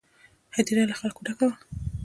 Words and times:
هدیره 0.55 0.83
له 0.89 0.95
خلکو 0.99 1.25
ډکه 1.27 1.45
وه. 1.49 1.55